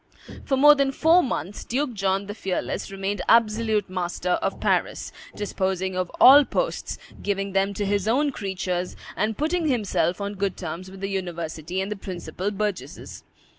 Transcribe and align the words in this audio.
For 0.45 0.57
more 0.57 0.73
than 0.73 0.91
four 0.91 1.21
months, 1.21 1.63
Duke 1.63 1.93
John 1.93 2.25
the 2.25 2.33
Fearless 2.33 2.89
remained 2.89 3.21
absolute 3.29 3.87
master 3.87 4.31
of 4.41 4.59
Paris, 4.59 5.11
disposing 5.35 5.95
of 5.95 6.09
all 6.19 6.43
posts, 6.43 6.97
giving 7.21 7.51
them 7.51 7.71
to 7.75 7.85
his 7.85 8.07
own 8.07 8.31
creatures, 8.31 8.95
and 9.15 9.37
putting 9.37 9.67
himself 9.67 10.19
on 10.19 10.33
good 10.33 10.57
terms 10.57 10.89
with 10.89 11.01
the 11.01 11.07
university 11.09 11.81
and 11.81 11.91
the 11.91 11.95
principal 11.95 12.49
burgesses. 12.49 13.23